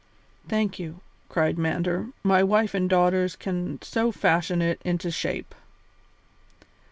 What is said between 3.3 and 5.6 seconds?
can soon fashion it into shape."